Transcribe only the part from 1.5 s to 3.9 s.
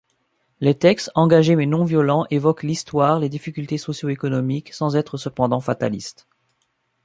mais non-violents, évoquent l'histoire, les difficultés